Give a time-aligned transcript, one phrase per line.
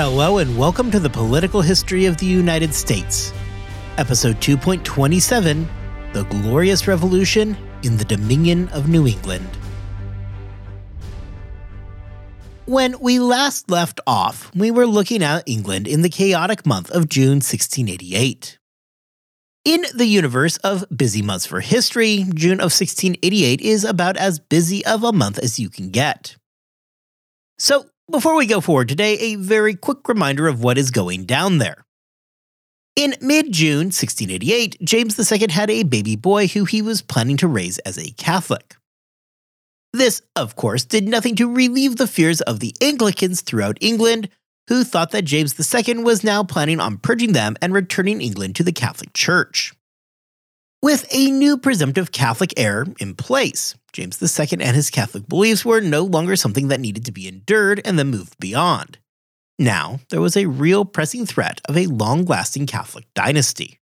[0.00, 3.32] Hello, and welcome to the Political History of the United States,
[3.96, 5.66] Episode 2.27
[6.12, 9.48] The Glorious Revolution in the Dominion of New England.
[12.66, 17.08] When we last left off, we were looking at England in the chaotic month of
[17.08, 18.56] June 1688.
[19.64, 24.86] In the universe of busy months for history, June of 1688 is about as busy
[24.86, 26.36] of a month as you can get.
[27.58, 31.58] So, before we go forward today, a very quick reminder of what is going down
[31.58, 31.84] there.
[32.96, 37.46] In mid June 1688, James II had a baby boy who he was planning to
[37.46, 38.76] raise as a Catholic.
[39.92, 44.28] This, of course, did nothing to relieve the fears of the Anglicans throughout England,
[44.68, 48.64] who thought that James II was now planning on purging them and returning England to
[48.64, 49.72] the Catholic Church.
[50.80, 55.80] With a new presumptive Catholic heir in place, James II and his Catholic beliefs were
[55.80, 58.98] no longer something that needed to be endured and then moved beyond.
[59.58, 63.80] Now, there was a real pressing threat of a long lasting Catholic dynasty.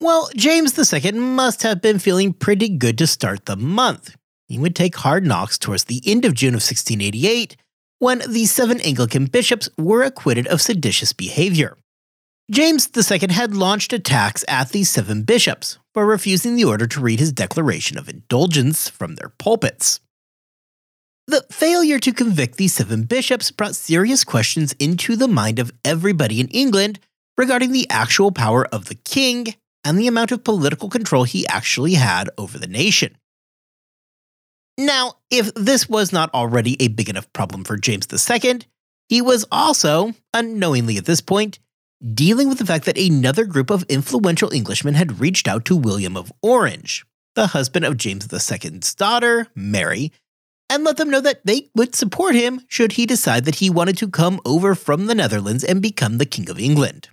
[0.00, 4.16] Well, James II must have been feeling pretty good to start the month.
[4.48, 7.54] He would take hard knocks towards the end of June of 1688
[7.98, 11.76] when the seven Anglican bishops were acquitted of seditious behavior.
[12.50, 17.20] James II had launched attacks at these seven bishops for refusing the order to read
[17.20, 20.00] his declaration of indulgence from their pulpits.
[21.26, 26.40] The failure to convict these seven bishops brought serious questions into the mind of everybody
[26.40, 26.98] in England
[27.38, 31.94] regarding the actual power of the king and the amount of political control he actually
[31.94, 33.16] had over the nation.
[34.76, 38.60] Now, if this was not already a big enough problem for James II,
[39.08, 41.58] he was also, unknowingly at this point,
[42.14, 46.16] dealing with the fact that another group of influential Englishmen had reached out to William
[46.16, 47.04] of Orange,
[47.34, 50.12] the husband of James II's daughter, Mary,
[50.70, 53.96] and let them know that they would support him should he decide that he wanted
[53.98, 57.08] to come over from the Netherlands and become the King of England.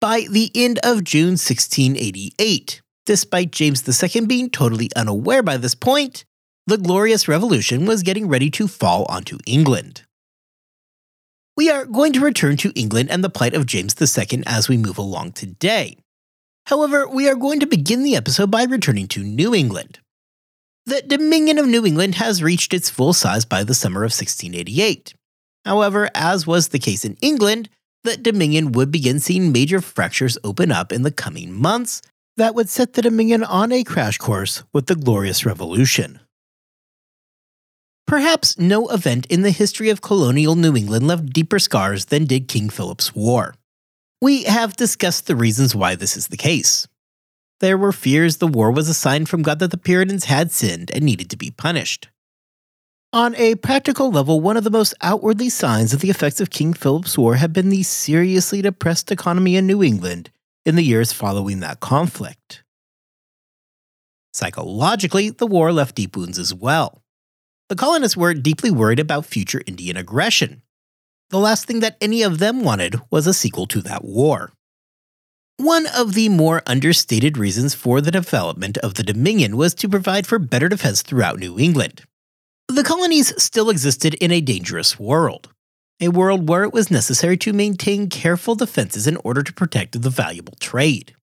[0.00, 6.24] By the end of June 1688, despite James II being totally unaware by this point,
[6.66, 10.04] the Glorious Revolution was getting ready to fall onto England.
[11.58, 14.76] We are going to return to England and the plight of James II as we
[14.76, 15.96] move along today.
[16.66, 19.98] However, we are going to begin the episode by returning to New England.
[20.86, 25.14] The Dominion of New England has reached its full size by the summer of 1688.
[25.64, 27.68] However, as was the case in England,
[28.04, 32.02] the Dominion would begin seeing major fractures open up in the coming months
[32.36, 36.20] that would set the Dominion on a crash course with the Glorious Revolution.
[38.08, 42.48] Perhaps no event in the history of colonial New England left deeper scars than did
[42.48, 43.54] King Philip's War.
[44.22, 46.88] We have discussed the reasons why this is the case.
[47.60, 50.90] There were fears the war was a sign from God that the Puritans had sinned
[50.94, 52.08] and needed to be punished.
[53.12, 56.72] On a practical level, one of the most outwardly signs of the effects of King
[56.72, 60.30] Philip's War had been the seriously depressed economy in New England
[60.64, 62.62] in the years following that conflict.
[64.32, 67.02] Psychologically, the war left deep wounds as well.
[67.68, 70.62] The colonists were deeply worried about future Indian aggression.
[71.28, 74.52] The last thing that any of them wanted was a sequel to that war.
[75.58, 80.26] One of the more understated reasons for the development of the Dominion was to provide
[80.26, 82.02] for better defense throughout New England.
[82.68, 85.50] The colonies still existed in a dangerous world,
[86.00, 90.10] a world where it was necessary to maintain careful defenses in order to protect the
[90.10, 91.14] valuable trade.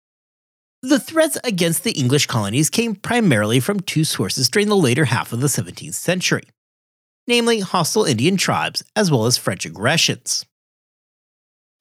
[0.88, 5.34] The threats against the English colonies came primarily from two sources during the later half
[5.34, 6.44] of the 17th century,
[7.26, 10.46] namely hostile Indian tribes as well as French aggressions.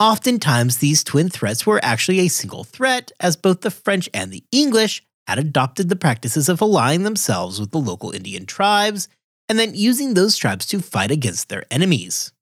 [0.00, 4.43] Oftentimes, these twin threats were actually a single threat, as both the French and the
[4.50, 9.09] English had adopted the practices of allying themselves with the local Indian tribes
[9.50, 12.32] and then using those tribes to fight against their enemies.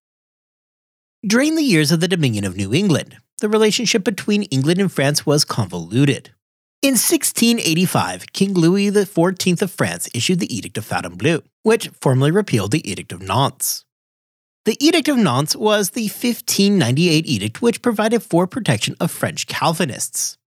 [1.27, 5.27] During the years of the Dominion of New England, the relationship between England and France
[5.27, 6.31] was convoluted.
[6.83, 12.73] In 1685, King Louis XIV of France issued the Edict of Fontainebleau, which formally repealed
[12.73, 13.85] the Edict of Nantes.
[14.65, 20.39] The Edict of Nantes was the 1598 edict which provided for protection of French Calvinists.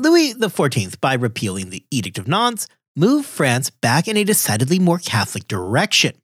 [0.00, 2.66] Louis XIV, by repealing the Edict of Nantes,
[2.96, 6.16] moved France back in a decidedly more Catholic direction.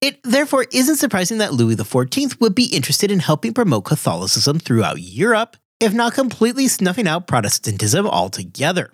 [0.00, 5.00] It therefore isn't surprising that Louis XIV would be interested in helping promote Catholicism throughout
[5.00, 8.92] Europe if not completely snuffing out Protestantism altogether.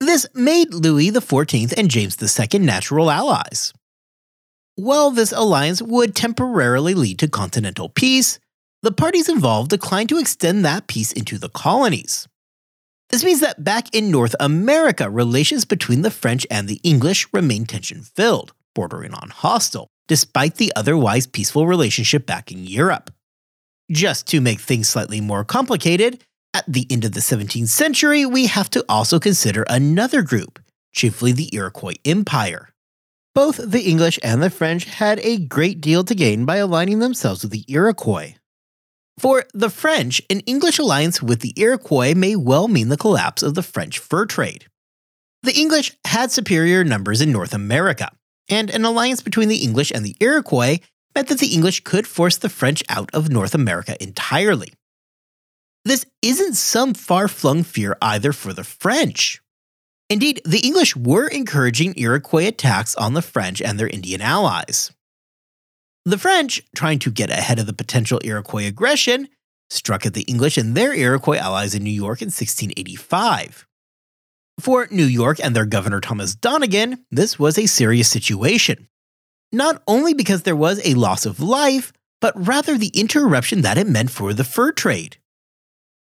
[0.00, 3.72] This made Louis XIV and James II natural allies.
[4.76, 8.38] While this alliance would temporarily lead to continental peace,
[8.82, 12.26] the parties involved declined to extend that peace into the colonies.
[13.10, 17.68] This means that back in North America, relations between the French and the English remained
[17.68, 23.10] tension filled, bordering on hostile, despite the otherwise peaceful relationship back in Europe.
[23.90, 26.22] Just to make things slightly more complicated,
[26.54, 30.60] at the end of the 17th century, we have to also consider another group,
[30.92, 32.68] chiefly the Iroquois Empire.
[33.34, 37.42] Both the English and the French had a great deal to gain by aligning themselves
[37.42, 38.34] with the Iroquois.
[39.18, 43.54] For the French, an English alliance with the Iroquois may well mean the collapse of
[43.54, 44.66] the French fur trade.
[45.42, 48.10] The English had superior numbers in North America,
[48.48, 50.78] and an alliance between the English and the Iroquois
[51.14, 54.72] meant that the English could force the French out of North America entirely.
[55.84, 59.40] This isn't some far flung fear either for the French.
[60.08, 64.92] Indeed, the English were encouraging Iroquois attacks on the French and their Indian allies.
[66.04, 69.28] The French, trying to get ahead of the potential Iroquois aggression,
[69.70, 73.66] struck at the English and their Iroquois allies in New York in 1685.
[74.60, 78.88] For New York and their governor Thomas Donnegan, this was a serious situation.
[79.52, 83.88] Not only because there was a loss of life, but rather the interruption that it
[83.88, 85.16] meant for the fur trade.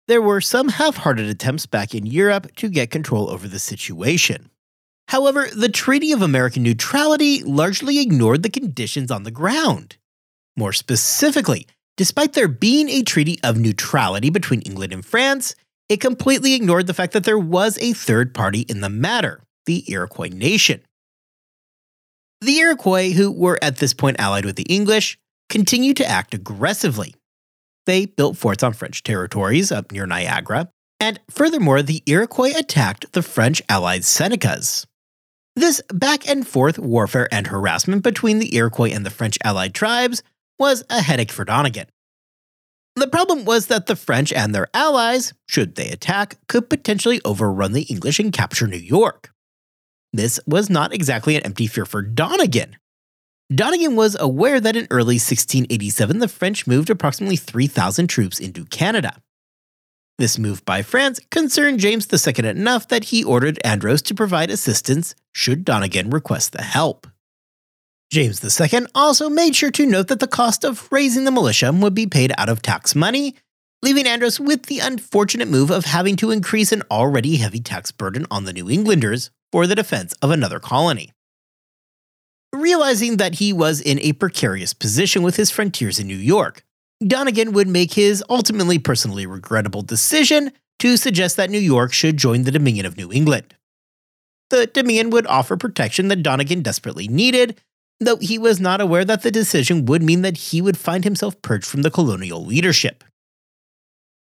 [0.07, 4.49] There were some half hearted attempts back in Europe to get control over the situation.
[5.07, 9.97] However, the Treaty of American Neutrality largely ignored the conditions on the ground.
[10.57, 15.55] More specifically, despite there being a treaty of neutrality between England and France,
[15.89, 19.83] it completely ignored the fact that there was a third party in the matter, the
[19.91, 20.81] Iroquois nation.
[22.41, 25.19] The Iroquois, who were at this point allied with the English,
[25.49, 27.15] continued to act aggressively.
[27.85, 30.69] They built forts on French territories up near Niagara,
[30.99, 34.85] and furthermore, the Iroquois attacked the French allied Senecas.
[35.55, 40.23] This back and forth warfare and harassment between the Iroquois and the French allied tribes
[40.57, 41.87] was a headache for Donnegan.
[42.95, 47.73] The problem was that the French and their allies, should they attack, could potentially overrun
[47.73, 49.33] the English and capture New York.
[50.11, 52.75] This was not exactly an empty fear for Donnegan.
[53.51, 59.21] Donnegan was aware that in early 1687 the French moved approximately 3,000 troops into Canada.
[60.19, 65.15] This move by France concerned James II enough that he ordered Andros to provide assistance
[65.31, 67.07] should Donnegan request the help.
[68.11, 71.93] James II also made sure to note that the cost of raising the militia would
[71.93, 73.35] be paid out of tax money,
[73.81, 78.25] leaving Andros with the unfortunate move of having to increase an already heavy tax burden
[78.29, 81.11] on the New Englanders for the defense of another colony.
[82.51, 86.63] Realizing that he was in a precarious position with his frontiers in New York,
[87.01, 92.43] Donnegan would make his ultimately personally regrettable decision to suggest that New York should join
[92.43, 93.55] the Dominion of New England.
[94.49, 97.61] The Dominion would offer protection that Donnegan desperately needed,
[97.99, 101.39] though he was not aware that the decision would mean that he would find himself
[101.41, 103.03] purged from the colonial leadership.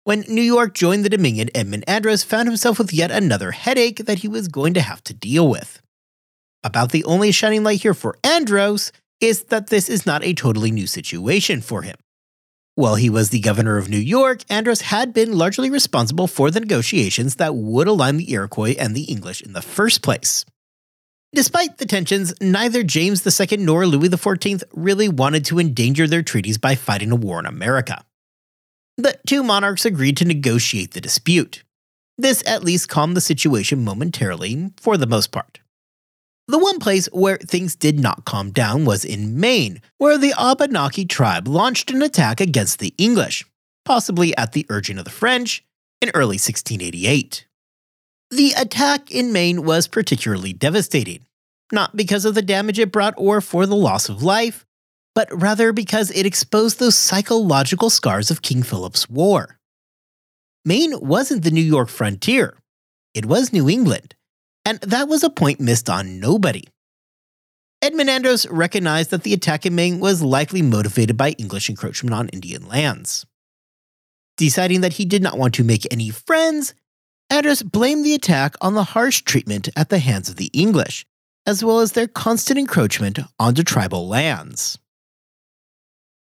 [0.10, 4.18] When New York joined the Dominion, Edmund Andros found himself with yet another headache that
[4.18, 5.84] he was going to have to deal with.
[6.64, 8.92] About the only shining light here for Andros
[9.22, 11.96] is that this is not a totally new situation for him.
[12.74, 16.60] While he was the governor of New York, Andros had been largely responsible for the
[16.60, 20.44] negotiations that would align the Iroquois and the English in the first place.
[21.36, 26.58] Despite the tensions, neither James II nor Louis XIV really wanted to endanger their treaties
[26.58, 28.04] by fighting a war in America.
[29.00, 31.64] The two monarchs agreed to negotiate the dispute.
[32.18, 35.62] This at least calmed the situation momentarily, for the most part.
[36.50, 41.06] The one place where things did not calm down was in Maine, where the Abenaki
[41.06, 43.46] tribe launched an attack against the English,
[43.86, 45.64] possibly at the urging of the French,
[46.02, 47.48] in early 1688.
[48.32, 51.26] The attack in Maine was particularly devastating,
[51.72, 54.66] not because of the damage it brought or for the loss of life,
[55.20, 59.60] but rather because it exposed those psychological scars of King Philip's War.
[60.64, 62.58] Maine wasn't the New York frontier,
[63.14, 64.16] it was New England,
[64.64, 66.64] and that was a point missed on nobody.
[67.82, 72.30] Edmund Andros recognized that the attack in Maine was likely motivated by English encroachment on
[72.30, 73.26] Indian lands.
[74.38, 76.74] Deciding that he did not want to make any friends,
[77.30, 81.06] Andros blamed the attack on the harsh treatment at the hands of the English,
[81.46, 84.80] as well as their constant encroachment onto tribal lands.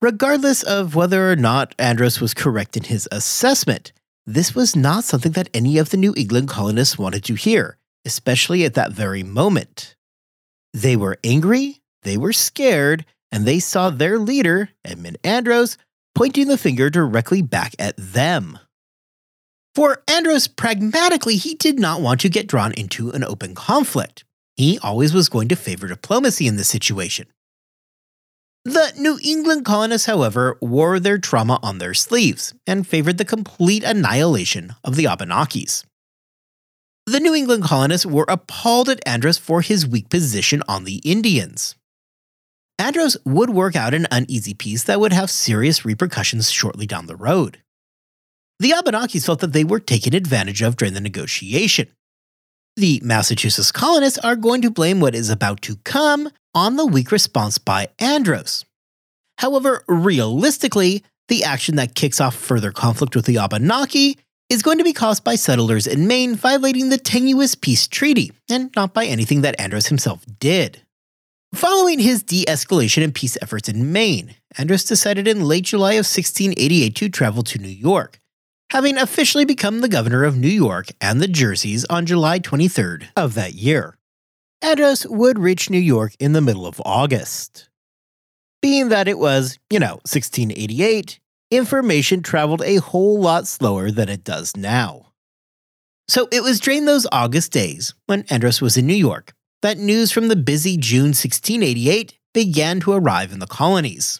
[0.04, 3.94] Regardless of whether or not Andros was correct in his assessment,
[4.26, 8.66] this was not something that any of the New England colonists wanted to hear, especially
[8.66, 9.96] at that very moment.
[10.74, 15.78] They were angry, they were scared, and they saw their leader, Edmund Andros,
[16.14, 18.60] pointing the finger directly back at them.
[19.74, 24.26] For Andros, pragmatically, he did not want to get drawn into an open conflict.
[24.58, 27.28] He always was going to favor diplomacy in this situation.
[28.66, 33.84] The New England colonists, however, wore their trauma on their sleeves and favored the complete
[33.84, 35.84] annihilation of the Abenakis.
[37.06, 41.76] The New England colonists were appalled at Andros for his weak position on the Indians.
[42.80, 47.18] Andros would work out an uneasy peace that would have serious repercussions shortly down the
[47.18, 47.60] road.
[48.60, 51.90] The Abenakis felt that they were taken advantage of during the negotiation.
[52.76, 57.12] The Massachusetts colonists are going to blame what is about to come on the weak
[57.12, 58.66] response by Andros.
[59.38, 64.18] However, realistically, the action that kicks off further conflict with the Abenaki
[64.50, 68.72] is going to be caused by settlers in Maine violating the tenuous peace treaty, and
[68.76, 70.82] not by anything that Andros himself did.
[71.54, 76.08] Following his de escalation and peace efforts in Maine, Andros decided in late July of
[76.08, 78.20] 1688 to travel to New York,
[78.74, 83.36] having officially become the governor of New York and the Jerseys on July 23rd of
[83.36, 84.00] that year.
[84.64, 87.70] Andros would reach New York in the middle of August.
[88.64, 91.20] Being that it was, you know, 1688,
[91.52, 95.12] information traveled a whole lot slower than it does now.
[96.08, 100.12] So it was during those August days, when Andros was in New York, that news
[100.12, 104.20] from the busy June 1688 began to arrive in the colonies.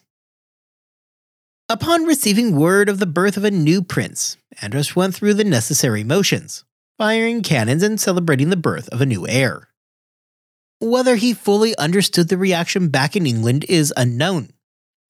[1.74, 6.04] Upon receiving word of the birth of a new prince, Andros went through the necessary
[6.04, 6.64] motions,
[7.00, 9.70] firing cannons and celebrating the birth of a new heir.
[10.80, 14.52] Whether he fully understood the reaction back in England is unknown,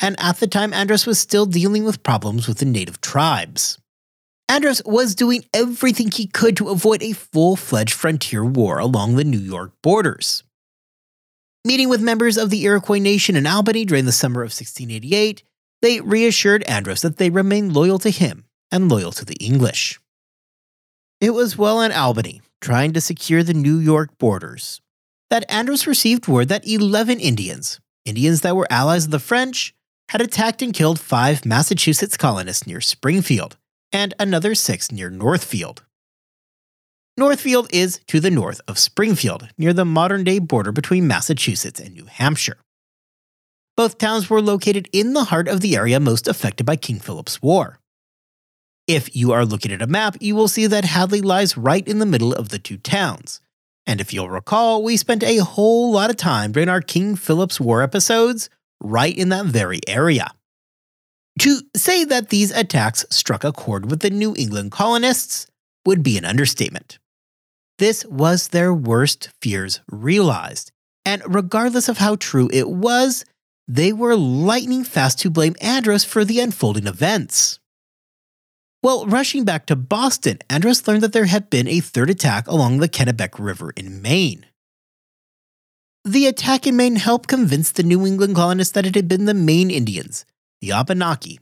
[0.01, 3.77] and at the time Andros was still dealing with problems with the native tribes.
[4.47, 9.25] Andros was doing everything he could to avoid a full fledged frontier war along the
[9.25, 10.43] New York borders.
[11.65, 15.43] Meeting with members of the Iroquois Nation in Albany during the summer of 1688,
[15.83, 19.99] they reassured Andros that they remained loyal to him and loyal to the English.
[21.19, 24.79] It was while in Albany, trying to secure the New York borders,
[25.29, 29.75] that Andros received word that 11 Indians, Indians that were allies of the French,
[30.07, 33.57] had attacked and killed five Massachusetts colonists near Springfield
[33.91, 35.83] and another six near Northfield.
[37.17, 41.93] Northfield is to the north of Springfield, near the modern day border between Massachusetts and
[41.93, 42.62] New Hampshire.
[43.75, 47.41] Both towns were located in the heart of the area most affected by King Philip's
[47.41, 47.79] War.
[48.87, 51.99] If you are looking at a map, you will see that Hadley lies right in
[51.99, 53.39] the middle of the two towns.
[53.87, 57.59] And if you'll recall, we spent a whole lot of time during our King Philip's
[57.59, 58.49] War episodes
[58.81, 60.31] right in that very area.
[61.39, 65.47] To say that these attacks struck a chord with the New England colonists
[65.85, 66.99] would be an understatement.
[67.79, 70.71] This was their worst fears realized,
[71.05, 73.25] and regardless of how true it was,
[73.67, 77.59] they were lightning fast to blame Andros for the unfolding events.
[78.81, 82.79] Well, rushing back to Boston, Andros learned that there had been a third attack along
[82.79, 84.45] the Kennebec River in Maine.
[86.03, 89.33] The attack in Maine helped convince the New England colonists that it had been the
[89.33, 90.25] Maine Indians,
[90.59, 91.39] the Abenaki,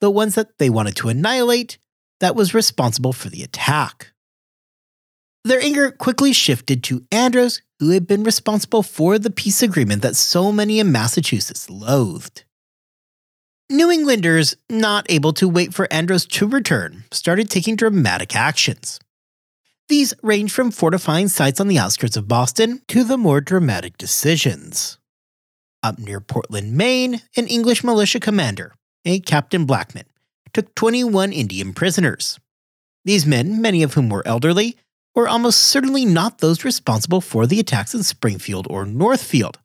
[0.00, 1.76] the ones that they wanted to annihilate,
[2.20, 4.12] that was responsible for the attack.
[5.44, 10.16] Their anger quickly shifted to Andros, who had been responsible for the peace agreement that
[10.16, 12.44] so many in Massachusetts loathed.
[13.70, 18.98] New Englanders, not able to wait for Andros to return, started taking dramatic actions.
[19.88, 24.98] These range from fortifying sites on the outskirts of Boston to the more dramatic decisions.
[25.82, 30.06] Up near Portland, Maine, an English militia commander, a Captain Blackman,
[30.52, 32.38] took 21 Indian prisoners.
[33.04, 34.76] These men, many of whom were elderly,
[35.18, 39.58] were almost certainly not those responsible for the attacks in Springfield or Northfield.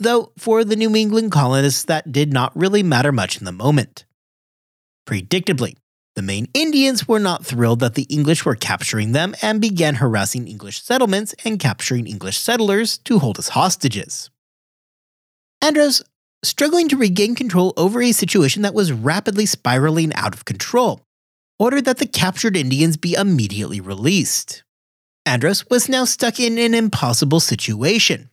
[0.00, 4.04] Though for the New England colonists, that did not really matter much in the moment.
[5.08, 5.76] Predictably,
[6.16, 10.48] the Maine Indians were not thrilled that the English were capturing them and began harassing
[10.48, 14.30] English settlements and capturing English settlers to hold as hostages.
[15.62, 16.02] Andros,
[16.42, 21.02] struggling to regain control over a situation that was rapidly spiraling out of control,
[21.60, 24.64] ordered that the captured Indians be immediately released.
[25.24, 28.28] Andros was now stuck in an impossible situation.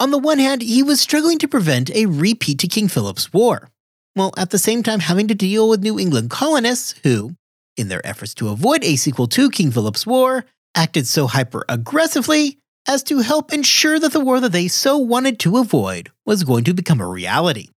[0.00, 3.70] On the one hand, he was struggling to prevent a repeat to King Philip's War,
[4.14, 7.36] while at the same time having to deal with New England colonists who,
[7.76, 12.58] in their efforts to avoid a sequel to King Philip's War, acted so hyper aggressively
[12.88, 16.64] as to help ensure that the war that they so wanted to avoid was going
[16.64, 17.68] to become a reality.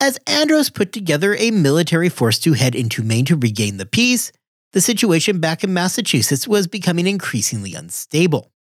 [0.00, 4.30] As Andros put together a military force to head into Maine to regain the peace,
[4.72, 8.52] the situation back in Massachusetts was becoming increasingly unstable.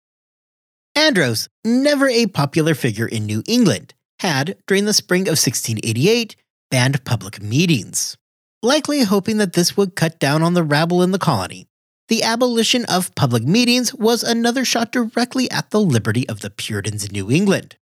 [0.94, 6.36] Andros, never a popular figure in New England, had, during the spring of 1688,
[6.70, 8.16] banned public meetings,
[8.62, 11.66] likely hoping that this would cut down on the rabble in the colony.
[12.08, 17.04] The abolition of public meetings was another shot directly at the liberty of the Puritans
[17.04, 17.76] in New England.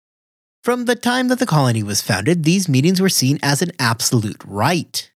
[0.61, 4.43] From the time that the colony was founded, these meetings were seen as an absolute
[4.45, 5.09] right.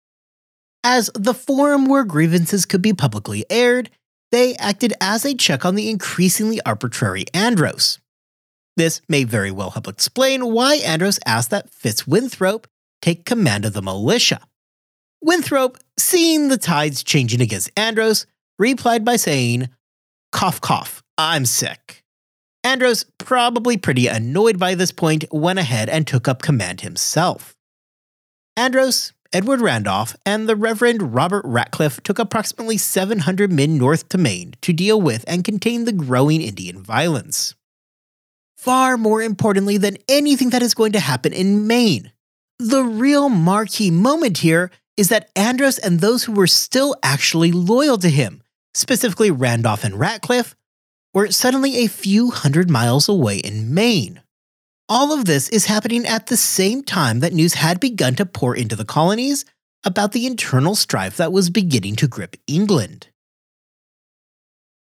[0.84, 3.90] As the forum where grievances could be publicly aired,
[4.32, 8.00] they acted as a check on the increasingly arbitrary Andros.
[8.76, 12.66] This may very well help explain why Andros asked that Fitz Winthrop
[13.00, 14.40] take command of the militia.
[15.20, 18.26] Winthrop, seeing the tides changing against Andros,
[18.58, 19.68] replied by saying,
[20.32, 22.02] Cough, cough, I'm sick.
[22.64, 27.54] Andros, probably pretty annoyed by this point, went ahead and took up command himself.
[28.56, 34.54] Andros, Edward Randolph, and the Reverend Robert Ratcliffe took approximately 700 men north to Maine
[34.60, 37.54] to deal with and contain the growing Indian violence.
[38.56, 42.12] Far more importantly than anything that is going to happen in Maine,
[42.58, 47.98] the real marquee moment here is that Andros and those who were still actually loyal
[47.98, 48.42] to him,
[48.74, 50.54] specifically Randolph and Ratcliffe,
[51.14, 54.22] were suddenly a few hundred miles away in Maine.
[54.88, 58.54] All of this is happening at the same time that news had begun to pour
[58.54, 59.44] into the colonies
[59.84, 63.08] about the internal strife that was beginning to grip England.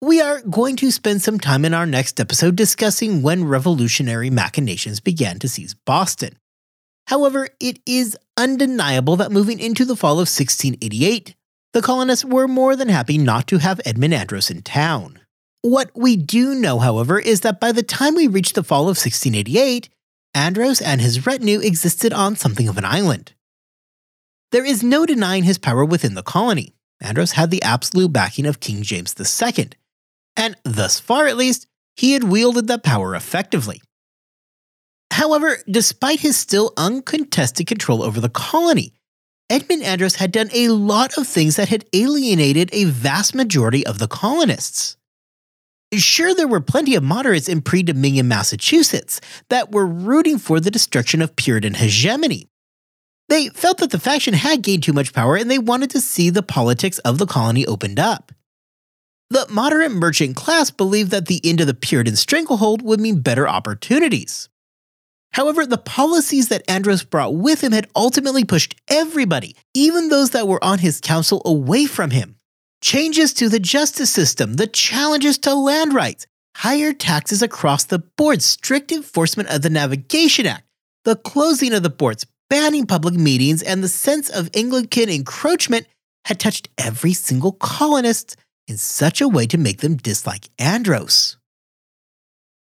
[0.02, 5.00] We are going to spend some time in our next episode discussing when revolutionary machinations
[5.00, 6.38] began to seize Boston.
[7.08, 11.36] However, it is undeniable that moving into the fall of 1688,
[11.74, 15.20] the colonists were more than happy not to have Edmund Andros in town.
[15.62, 18.98] What we do know, however, is that by the time we reach the fall of
[18.98, 19.90] 1688,
[20.34, 23.34] Andros and his retinue existed on something of an island.
[24.52, 26.74] There is no denying his power within the colony.
[27.02, 29.70] Andros had the absolute backing of King James II,
[30.36, 33.82] and thus far at least, he had wielded that power effectively.
[35.12, 38.94] However, despite his still uncontested control over the colony,
[39.50, 43.98] Edmund Andros had done a lot of things that had alienated a vast majority of
[43.98, 44.97] the colonists.
[45.94, 50.72] Sure, there were plenty of moderates in pre Dominion Massachusetts that were rooting for the
[50.72, 52.50] destruction of Puritan hegemony.
[53.30, 56.30] They felt that the faction had gained too much power and they wanted to see
[56.30, 58.32] the politics of the colony opened up.
[59.30, 63.48] The moderate merchant class believed that the end of the Puritan stranglehold would mean better
[63.48, 64.48] opportunities.
[65.32, 70.48] However, the policies that Andros brought with him had ultimately pushed everybody, even those that
[70.48, 72.37] were on his council, away from him.
[72.88, 78.42] Changes to the justice system, the challenges to land rights, higher taxes across the board,
[78.42, 80.64] strict enforcement of the Navigation Act,
[81.04, 85.86] the closing of the ports, banning public meetings, and the sense of Anglican encroachment
[86.24, 88.38] had touched every single colonist
[88.70, 91.36] in such a way to make them dislike Andros.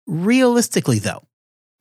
[0.08, 1.24] Realistically, though,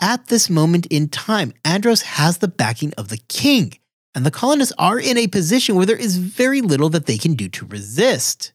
[0.00, 3.78] at this moment in time, Andros has the backing of the king,
[4.14, 7.34] and the colonists are in a position where there is very little that they can
[7.34, 8.52] do to resist.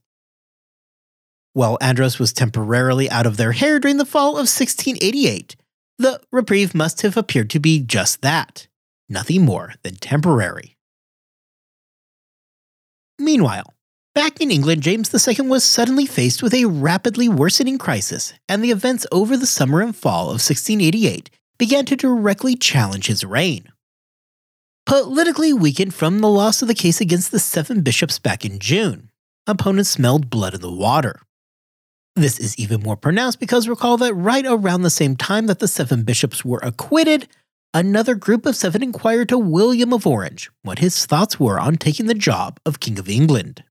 [1.54, 5.56] While Andros was temporarily out of their hair during the fall of 1688,
[5.98, 8.68] the reprieve must have appeared to be just that
[9.10, 10.78] nothing more than temporary.
[13.18, 13.74] Meanwhile,
[14.16, 18.72] back in England, James II was suddenly faced with a rapidly worsening crisis, and the
[18.72, 23.70] events over the summer and fall of 1688 began to directly challenge his reign
[24.90, 29.12] politically weakened from the loss of the case against the seven bishops back in June.
[29.46, 31.22] Opponents smelled blood in the water.
[32.16, 35.68] This is even more pronounced because recall that right around the same time that the
[35.68, 37.28] seven bishops were acquitted,
[37.72, 42.08] another group of seven inquired to William of Orange what his thoughts were on taking
[42.08, 43.64] the job of King of England.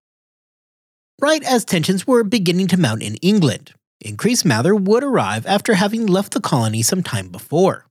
[1.20, 6.06] Right as tensions were beginning to mount in England, Increase Mather would arrive after having
[6.06, 7.87] left the colony some time before.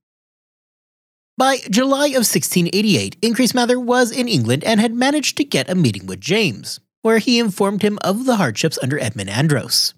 [1.37, 5.75] By July of 1688, Increase Mather was in England and had managed to get a
[5.75, 9.93] meeting with James, where he informed him of the hardships under Edmund Andros.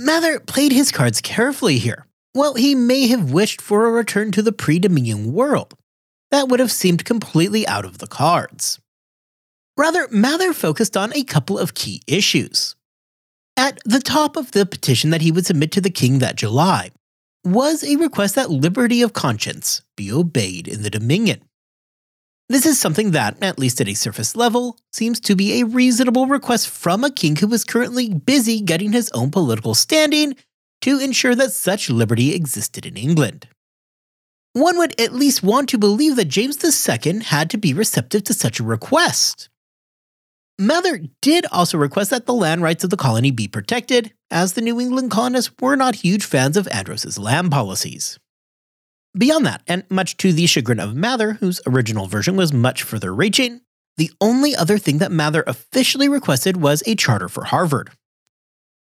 [0.00, 2.06] Mather played his cards carefully here.
[2.32, 5.74] While he may have wished for a return to the pre Dominion world,
[6.30, 8.80] that would have seemed completely out of the cards.
[9.76, 12.74] Rather, Mather focused on a couple of key issues.
[13.58, 16.92] At the top of the petition that he would submit to the king that July
[17.44, 21.42] was a request that liberty of conscience be obeyed in the Dominion.
[22.48, 26.26] This is something that, at least at a surface level, seems to be a reasonable
[26.26, 30.36] request from a king who is currently busy getting his own political standing
[30.82, 33.48] to ensure that such liberty existed in England.
[34.52, 38.34] One would at least want to believe that James II had to be receptive to
[38.34, 39.48] such a request.
[40.58, 44.60] Mather did also request that the land rights of the colony be protected, as the
[44.60, 48.20] New England colonists were not huge fans of Andros's land policies.
[49.18, 53.12] Beyond that, and much to the chagrin of Mather, whose original version was much further
[53.12, 53.62] reaching,
[53.96, 57.90] the only other thing that Mather officially requested was a charter for Harvard.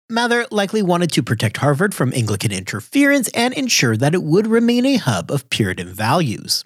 [0.09, 4.85] Mather likely wanted to protect Harvard from Anglican interference and ensure that it would remain
[4.85, 6.65] a hub of Puritan values.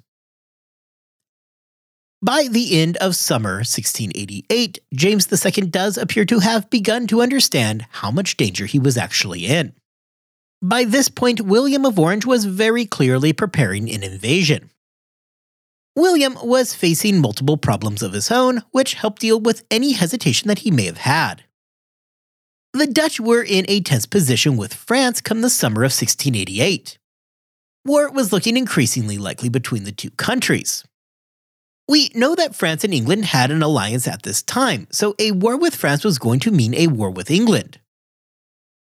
[2.21, 7.85] By the end of summer 1688, James II does appear to have begun to understand
[7.91, 9.73] how much danger he was actually in.
[10.59, 14.71] By this point, William of Orange was very clearly preparing an invasion.
[15.95, 20.59] William was facing multiple problems of his own, which helped deal with any hesitation that
[20.59, 21.43] he may have had.
[22.73, 26.97] The Dutch were in a tense position with France come the summer of 1688.
[27.85, 30.83] War was looking increasingly likely between the two countries.
[31.87, 35.55] We know that France and England had an alliance at this time, so a war
[35.55, 37.79] with France was going to mean a war with England.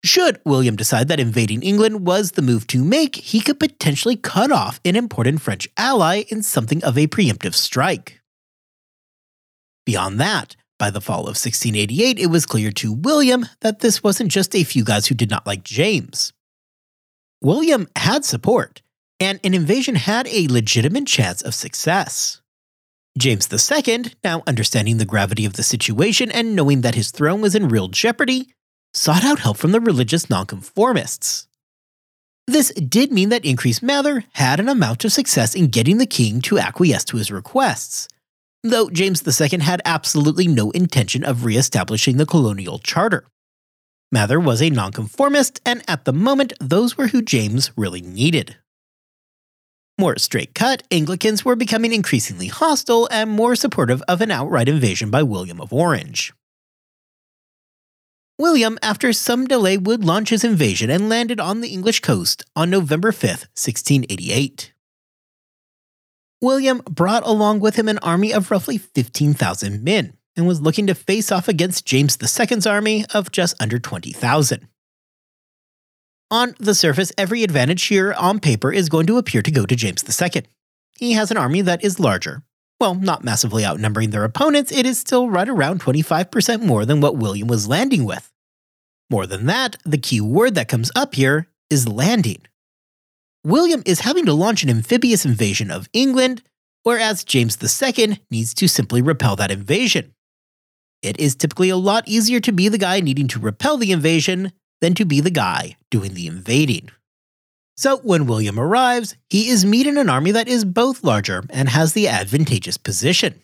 [0.04, 4.50] Should William decide that invading England was the move to make, he could potentially cut
[4.50, 8.20] off an important French ally in something of a preemptive strike.
[9.84, 14.30] Beyond that, by the fall of 1688, it was clear to William that this wasn't
[14.30, 16.32] just a few guys who did not like James.
[17.42, 18.80] William had support,
[19.18, 22.40] and an invasion had a legitimate chance of success.
[23.18, 27.54] James II, now understanding the gravity of the situation and knowing that his throne was
[27.54, 28.52] in real jeopardy,
[28.94, 31.46] sought out help from the religious nonconformists.
[32.46, 36.40] This did mean that Increase Mather had an amount of success in getting the king
[36.42, 38.08] to acquiesce to his requests,
[38.62, 43.26] though James II had absolutely no intention of re establishing the colonial charter.
[44.12, 48.56] Mather was a nonconformist, and at the moment, those were who James really needed.
[50.00, 55.10] More straight cut, Anglicans were becoming increasingly hostile and more supportive of an outright invasion
[55.10, 56.32] by William of Orange.
[58.38, 62.70] William, after some delay, would launch his invasion and landed on the English coast on
[62.70, 64.72] November 5, 1688.
[66.40, 70.94] William brought along with him an army of roughly 15,000 men and was looking to
[70.94, 74.66] face off against James II's army of just under 20,000.
[76.30, 79.74] On the surface, every advantage here on paper is going to appear to go to
[79.74, 80.42] James II.
[80.96, 82.44] He has an army that is larger,
[82.80, 87.16] well, not massively outnumbering their opponents, it is still right around 25% more than what
[87.16, 88.32] William was landing with.
[89.10, 92.40] More than that, the key word that comes up here is landing.
[93.44, 96.42] William is having to launch an amphibious invasion of England,
[96.82, 100.14] whereas James II needs to simply repel that invasion.
[101.02, 104.52] It is typically a lot easier to be the guy needing to repel the invasion
[104.80, 106.90] than to be the guy doing the invading.
[107.76, 111.92] So when William arrives, he is meeting an army that is both larger and has
[111.92, 113.40] the advantageous position.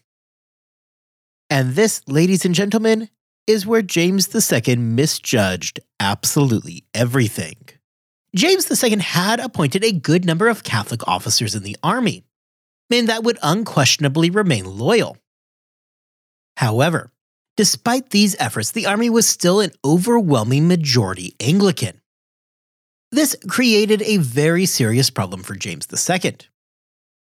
[1.48, 3.08] And this, ladies and gentlemen,
[3.46, 7.56] is where James II misjudged absolutely everything.
[8.34, 12.24] James II had appointed a good number of Catholic officers in the army,
[12.90, 15.16] men that would unquestionably remain loyal.
[16.56, 17.10] However,
[17.56, 22.00] despite these efforts, the army was still an overwhelming majority Anglican.
[23.12, 26.36] This created a very serious problem for James II.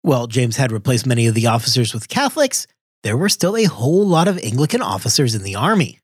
[0.02, 2.66] While James had replaced many of the officers with Catholics,
[3.02, 5.98] there were still a whole lot of Anglican officers in the army.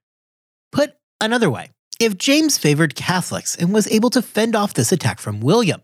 [0.72, 5.20] Put another way, if James favored Catholics and was able to fend off this attack
[5.20, 5.82] from William,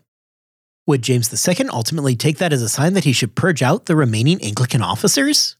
[0.87, 3.95] would James II ultimately take that as a sign that he should purge out the
[3.95, 5.57] remaining Anglican officers?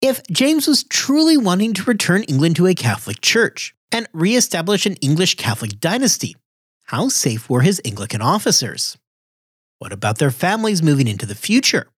[0.00, 4.86] If James was truly wanting to return England to a Catholic church and re establish
[4.86, 6.36] an English Catholic dynasty,
[6.84, 8.96] how safe were his Anglican officers?
[9.80, 11.88] What about their families moving into the future?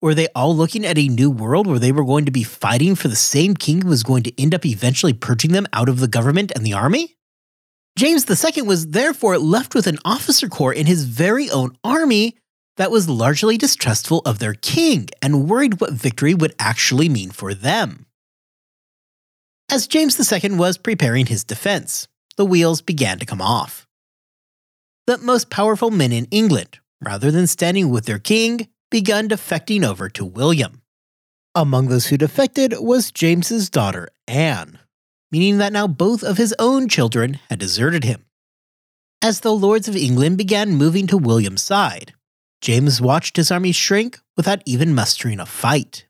[0.00, 2.94] Were they all looking at a new world where they were going to be fighting
[2.94, 5.98] for the same king who was going to end up eventually purging them out of
[5.98, 7.16] the government and the army?
[7.98, 12.36] James II was therefore left with an officer corps in his very own army
[12.76, 17.54] that was largely distrustful of their king and worried what victory would actually mean for
[17.54, 18.06] them.
[19.70, 23.86] As James II was preparing his defense, the wheels began to come off
[25.06, 30.08] the most powerful men in England, rather than standing with their king, began defecting over
[30.08, 30.82] to William.
[31.54, 34.80] Among those who defected was James's daughter, Anne,
[35.30, 38.24] meaning that now both of his own children had deserted him.
[39.22, 42.12] As the lords of England began moving to William's side,
[42.60, 46.06] James watched his army shrink without even mustering a fight.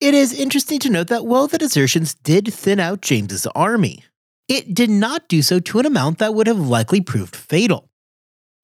[0.00, 4.04] It is interesting to note that while the desertions did thin out James's army,
[4.48, 7.88] it did not do so to an amount that would have likely proved fatal.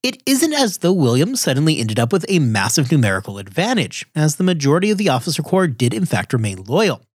[0.03, 4.45] It isn't as though William suddenly ended up with a massive numerical advantage, as the
[4.45, 7.07] majority of the officer corps did in fact remain loyal.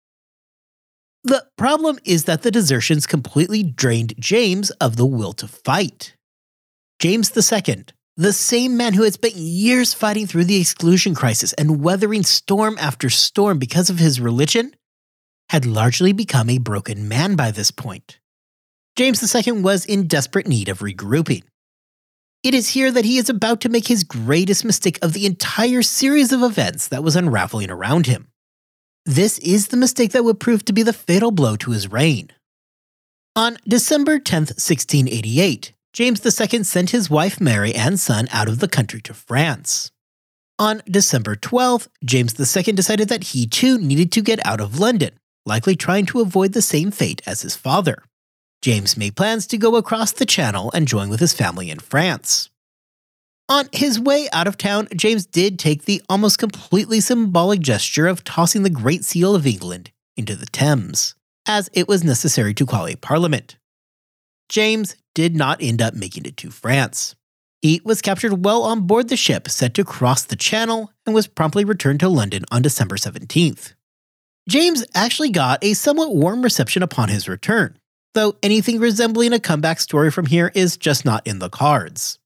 [1.24, 6.16] The problem is that the desertions completely drained James of the will to fight.
[7.00, 7.86] James II,
[8.18, 12.76] the same man who had spent years fighting through the exclusion crisis and weathering storm
[12.80, 14.76] after storm because of his religion,
[15.50, 18.20] had largely become a broken man by this point.
[18.98, 21.44] James II was in desperate need of regrouping.
[22.44, 25.84] It is here that he is about to make his greatest mistake of the entire
[25.84, 28.28] series of events that was unraveling around him.
[29.06, 32.32] This is the mistake that would prove to be the fatal blow to his reign.
[33.36, 38.68] On December 10, 1688, James II sent his wife Mary and son out of the
[38.68, 39.90] country to France.
[40.60, 45.18] On December 12th, James II decided that he too needed to get out of London,
[45.44, 48.04] likely trying to avoid the same fate as his father.
[48.62, 52.52] James made plans to go across the Channel and join with his family in France.
[53.50, 58.24] On his way out of town, James did take the almost completely symbolic gesture of
[58.24, 61.16] tossing the Great Seal of England into the Thames,
[61.48, 63.58] as it was necessary to call a parliament.
[64.50, 67.16] James did not end up making it to France.
[67.62, 71.28] He was captured well on board the ship set to cross the Channel and was
[71.28, 73.74] promptly returned to London on December 17th.
[74.48, 77.78] James actually got a somewhat warm reception upon his return,
[78.14, 82.20] though anything resembling a comeback story from here is just not in the cards.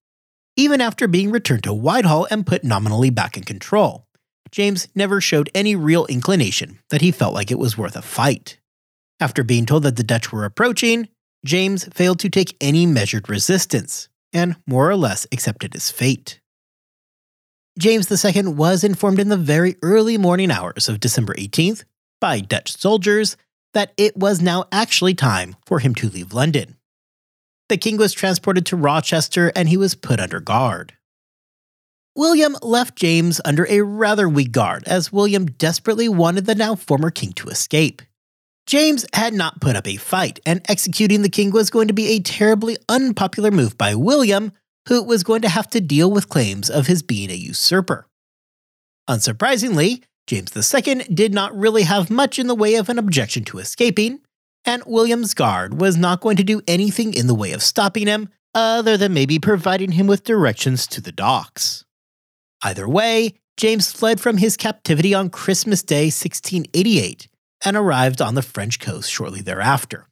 [0.56, 4.06] Even after being returned to Whitehall and put nominally back in control,
[4.52, 8.60] James never showed any real inclination that he felt like it was worth a fight.
[9.20, 11.08] After being told that the Dutch were approaching,
[11.46, 16.40] James failed to take any measured resistance and more or less accepted his fate.
[17.80, 21.84] James II was informed in the very early morning hours of December 18th
[22.20, 23.38] by Dutch soldiers
[23.74, 26.76] that it was now actually time for him to leave London.
[27.70, 30.94] The king was transported to Rochester and he was put under guard.
[32.16, 37.10] William left James under a rather weak guard as William desperately wanted the now former
[37.10, 38.02] king to escape.
[38.68, 42.08] James had not put up a fight, and executing the king was going to be
[42.08, 44.52] a terribly unpopular move by William,
[44.88, 48.08] who was going to have to deal with claims of his being a usurper.
[49.10, 53.58] Unsurprisingly, James II did not really have much in the way of an objection to
[53.58, 54.20] escaping,
[54.64, 58.30] and William's guard was not going to do anything in the way of stopping him,
[58.54, 61.84] other than maybe providing him with directions to the docks.
[62.64, 67.28] Either way, James fled from his captivity on Christmas Day 1688
[67.64, 70.08] and arrived on the French coast shortly thereafter.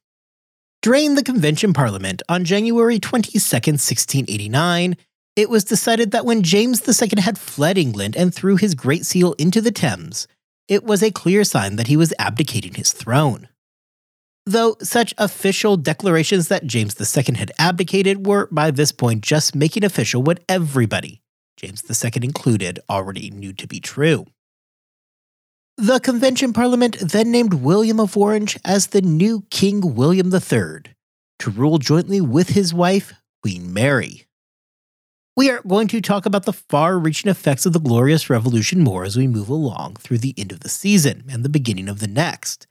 [0.82, 4.96] During the Convention Parliament on January 22, 1689,
[5.36, 9.34] it was decided that when James II had fled England and threw his Great Seal
[9.34, 10.28] into the Thames,
[10.68, 13.50] it was a clear sign that he was abdicating his throne.
[14.46, 19.84] Though such official declarations that James II had abdicated were by this point just making
[19.84, 21.22] official what everybody,
[21.58, 24.26] James II included, already knew to be true.
[25.82, 30.92] The Convention Parliament then named William of Orange as the new King William III
[31.40, 34.28] to rule jointly with his wife, Queen Mary.
[35.38, 39.06] We are going to talk about the far reaching effects of the Glorious Revolution more
[39.06, 42.08] as we move along through the end of the season and the beginning of the
[42.08, 42.68] next.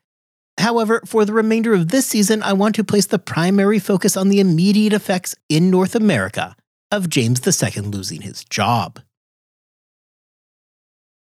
[0.59, 4.29] However, for the remainder of this season, I want to place the primary focus on
[4.29, 6.57] the immediate effects in North America
[6.93, 9.01] of James II losing his job.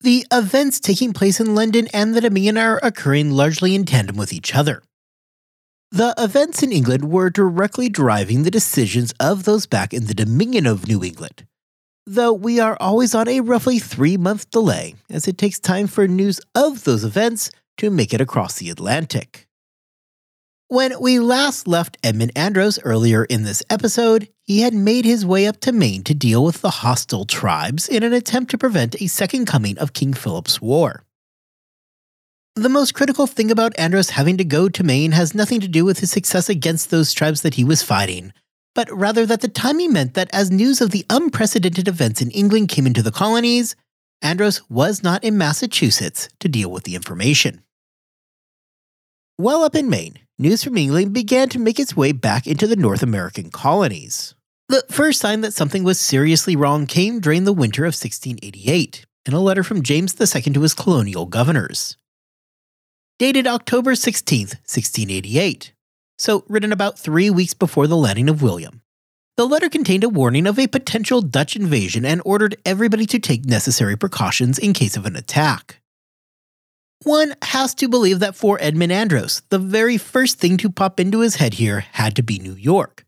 [0.01, 4.33] The events taking place in London and the Dominion are occurring largely in tandem with
[4.33, 4.83] each other.
[5.91, 10.67] The events in England were directly driving the decisions of those back in the Dominion
[10.67, 11.47] of New England,
[12.07, 16.07] though we are always on a roughly three month delay as it takes time for
[16.07, 19.49] news of those events to make it across the Atlantic.
[20.69, 25.47] When we last left Edmund Andros earlier in this episode, he had made his way
[25.47, 29.07] up to Maine to deal with the hostile tribes in an attempt to prevent a
[29.07, 31.05] second coming of King Philip's War.
[32.57, 35.85] The most critical thing about Andros having to go to Maine has nothing to do
[35.85, 38.33] with his success against those tribes that he was fighting,
[38.75, 42.71] but rather that the timing meant that as news of the unprecedented events in England
[42.71, 43.77] came into the colonies,
[44.23, 47.61] Andros was not in Massachusetts to deal with the information.
[49.37, 52.77] While up in Maine, news from England began to make its way back into the
[52.77, 54.35] North American colonies.
[54.71, 59.33] The first sign that something was seriously wrong came during the winter of 1688 in
[59.33, 61.97] a letter from James II to his colonial governors.
[63.19, 65.73] Dated October 16, 1688,
[66.19, 68.83] so written about three weeks before the landing of William.
[69.39, 73.47] The letter contained a warning of a potential Dutch invasion and ordered everybody to take
[73.47, 75.81] necessary precautions in case of an attack.
[77.05, 81.21] One has to believe that for Edmund Andros, the very first thing to pop into
[81.21, 83.07] his head here had to be New York.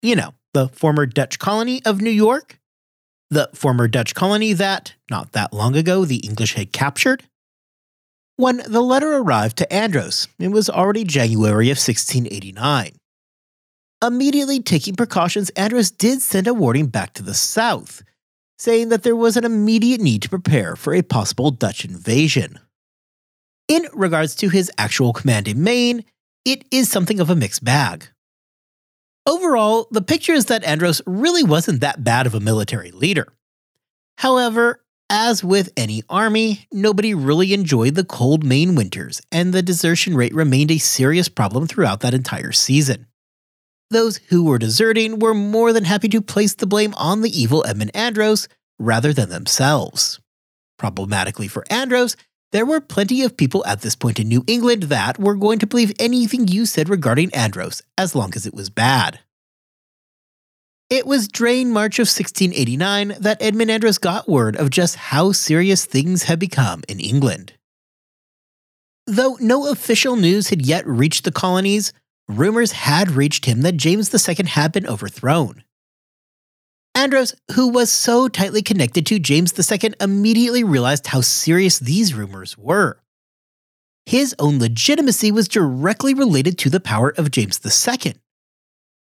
[0.00, 2.58] You know, the former Dutch colony of New York?
[3.28, 7.24] The former Dutch colony that, not that long ago, the English had captured?
[8.36, 12.96] When the letter arrived to Andros, it was already January of 1689.
[14.02, 18.02] Immediately taking precautions, Andros did send a warning back to the south,
[18.58, 22.58] saying that there was an immediate need to prepare for a possible Dutch invasion.
[23.66, 26.04] In regards to his actual command in Maine,
[26.44, 28.08] it is something of a mixed bag.
[29.26, 33.26] Overall, the picture is that Andros really wasn't that bad of a military leader.
[34.18, 40.14] However, as with any army, nobody really enjoyed the cold Maine winters, and the desertion
[40.14, 43.06] rate remained a serious problem throughout that entire season.
[43.90, 47.64] those who were deserting were more than happy to place the blame on the evil
[47.66, 50.20] Edmund Andros rather than themselves.
[50.78, 52.16] Problematically for Andros,
[52.54, 55.66] there were plenty of people at this point in New England that were going to
[55.66, 59.18] believe anything you said regarding Andros as long as it was bad.
[60.88, 65.84] It was during March of 1689 that Edmund Andros got word of just how serious
[65.84, 67.54] things had become in England.
[69.08, 71.92] Though no official news had yet reached the colonies,
[72.28, 75.64] rumors had reached him that James II had been overthrown.
[76.94, 82.56] Andros, who was so tightly connected to James II, immediately realized how serious these rumors
[82.56, 83.00] were.
[84.06, 88.14] His own legitimacy was directly related to the power of James II.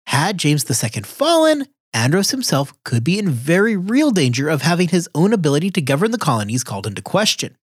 [0.07, 5.07] Had James II fallen, Andros himself could be in very real danger of having his
[5.15, 7.55] own ability to govern the colonies called into question.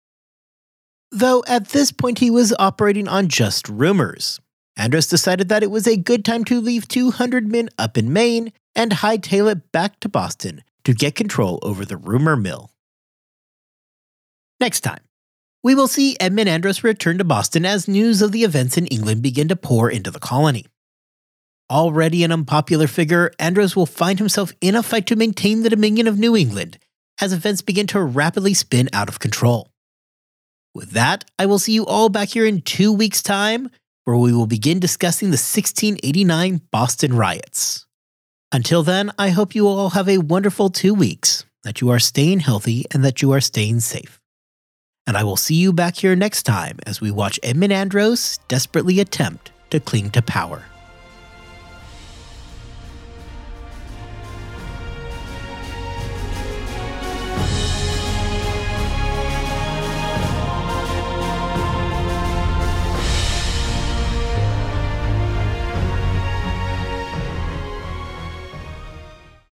[1.11, 4.39] Though at this point he was operating on just rumors,
[4.75, 8.51] Andros decided that it was a good time to leave 200 men up in Maine
[8.77, 12.71] and hightail it back to Boston to get control over the rumor mill.
[14.59, 15.01] Next time,
[15.63, 19.21] we will see Edmund Andros return to Boston as news of the events in England
[19.21, 20.65] begin to pour into the colony.
[21.69, 26.07] Already an unpopular figure, Andros will find himself in a fight to maintain the dominion
[26.07, 26.77] of New England
[27.19, 29.71] as events begin to rapidly spin out of control.
[30.73, 33.69] With that, I will see you all back here in two weeks' time,
[34.05, 37.86] where we will begin discussing the 1689 Boston riots.
[38.51, 42.39] Until then, I hope you all have a wonderful two weeks, that you are staying
[42.39, 44.21] healthy, and that you are staying safe.
[45.05, 48.99] And I will see you back here next time as we watch Edmund Andros desperately
[49.01, 50.63] attempt to cling to power.